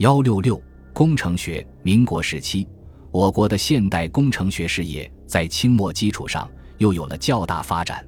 [0.00, 0.58] 幺六六
[0.94, 2.66] 工程学，民国时期，
[3.10, 8.02] 我国的现代工程学事业在清末基础上又有了较大发展。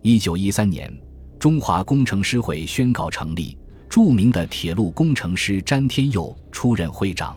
[0.00, 0.88] 一九一三年，
[1.36, 3.58] 中华工程师会宣告成立，
[3.88, 7.36] 著名的铁路工程师詹天佑出任会长。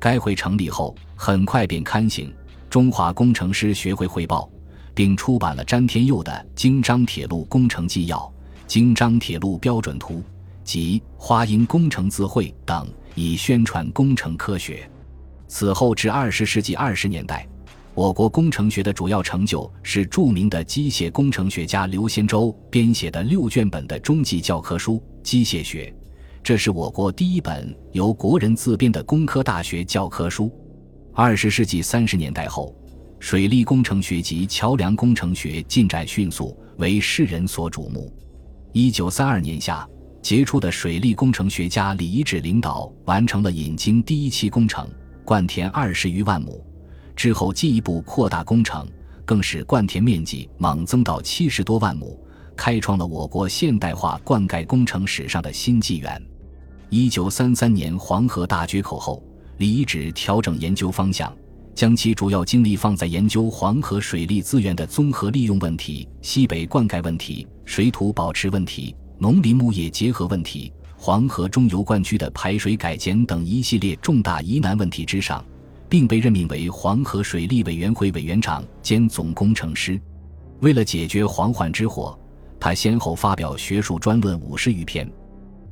[0.00, 2.26] 该会成立后，很快便刊行
[2.68, 4.50] 《中华工程师学会汇报》，
[4.92, 8.16] 并出版了詹天佑的《京张铁路工程纪要》
[8.66, 10.14] 《京张铁路标准图》
[10.64, 14.88] 及《花鹰工程字汇》等，以宣传工程科学。
[15.48, 17.46] 此后至二十世纪二十年代，
[17.94, 25.92] 我国工程学的主要成就是著名的机械工程学家刘先洲编写的六卷本的中级教科书《机械学》。
[26.42, 30.50] 这是我国第一本由国人自编的工科大学教科书。
[31.12, 32.74] 二十世纪三十年代后，
[33.18, 38.10] 水利工程学及桥梁工程学进展迅速，为世人所瞩目。
[38.72, 39.86] 一九三二年夏，
[40.22, 44.86] 杰出的水利工程学家李一指领导完成了引京第一期工程，
[45.24, 46.64] 灌田二十余万亩。
[47.16, 48.86] 之后进一步扩大工程，
[49.24, 52.18] 更使灌田面积猛增到七十多万亩，
[52.54, 56.22] 开创了我国现代化灌溉工程史上的新纪元。
[56.90, 59.22] 一九三三年黄河大决口后，
[59.56, 61.34] 李一指调整研究方向，
[61.74, 75.44] 将其主要精力放在研究黄河水利资源的综合利用问题、西北灌溉问题、水土保持问题、农林牧业结合问题、黄河中游灌区的排水改减等一系列重大疑难问题之上，
[75.90, 80.00] 并被任命为黄河水利委员会委员长兼总工程师。
[80.60, 82.18] 为了解决黄患之祸，
[82.58, 85.06] 他先后发表学术专论五十余篇。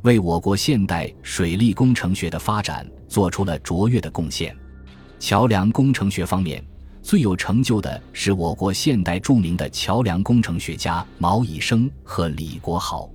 [0.02, 4.54] 为我国现代水利工程学的发展做出了卓越的贡献。
[5.18, 6.62] 桥梁工程学方面
[7.02, 13.10] 最有成就的是我国现代著名的桥梁工程学家毛以升和李国豪。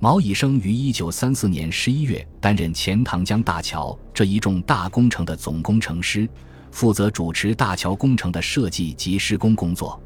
[0.00, 6.28] 毛以升于一九三四年十一月担任钱塘江大桥这一重大工程的总工程师，
[6.70, 10.00] 负责主持大桥工程的设计及施工工作。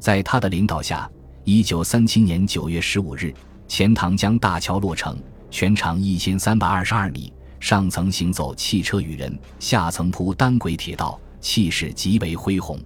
[0.00, 1.08] 在他的领导下，
[1.44, 3.32] 一九三七年九月十五日，
[3.68, 5.16] 钱塘江大桥落成。
[5.50, 12.78] 全长一千三百二十二米，上层行走汽车与人，下层铺单轨铁道，气势极为恢宏。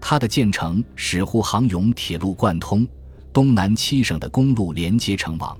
[0.00, 2.84] 它的建成使沪杭甬铁路贯通，
[3.32, 5.56] 东南七省的公路连接成网，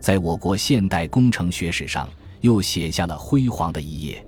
[0.00, 2.08] 在我国现代工程学史上
[2.40, 4.24] 又写下了辉煌的一页。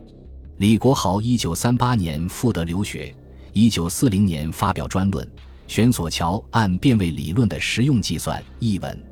[0.59, 3.15] 李国豪一九三八年赴德留学，
[3.53, 5.25] 一九四零年发表专论
[5.67, 9.05] 《悬索桥按变位理论的实用计算》一文，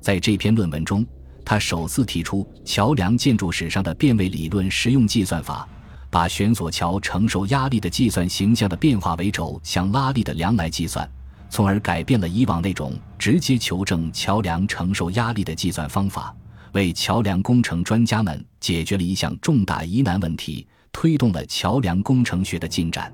[0.00, 1.06] 在这篇论文中。
[1.42, 5.68] 他首次提出桥梁建筑史上的变位理论实用计算法，
[6.08, 11.10] 把悬索桥承受压力的计算形象的变化为轴向拉力的梁来计算，
[11.50, 16.34] 从而改变了以往那种直接求证桥梁承受压力的计算方法，
[16.72, 23.12] 为桥梁工程专家们解决了一项重大疑难问题，推动了桥梁工程学的进展。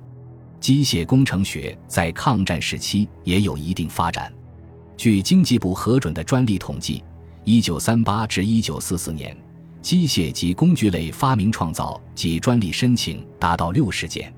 [0.60, 4.32] 机械工程学在抗战时期也有一定发展，
[4.96, 7.02] 据经济部核准的专利统计。
[7.44, 9.36] 一九三八至一九四四年，
[9.80, 14.34] 机械及工具类发明创造及专利申请达到六十件。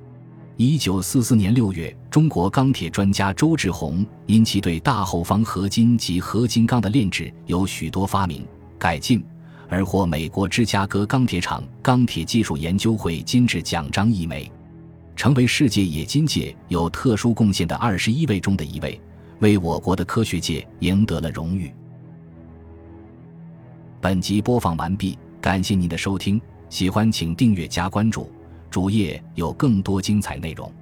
[0.60, 8.44] 一九四四年六月，中国钢铁专家周志宏因其对大后方合金及合金钢的炼制有许多发明
[8.76, 9.24] 改进，
[9.68, 14.50] 而获美国芝加哥钢铁厂钢铁技术研究会金质奖章一枚，
[15.14, 19.00] 成为世界冶金界有特殊贡献的二十一位中的一位，
[19.38, 21.72] 为我国的科学界赢得了荣誉。
[24.00, 28.28] 本集播放完毕，感谢您的收听，喜欢请订阅加关注，
[28.70, 30.72] 主页有更多精彩内容。